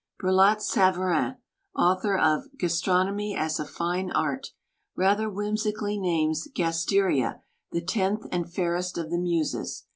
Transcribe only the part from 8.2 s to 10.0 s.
and fair est of the Muses.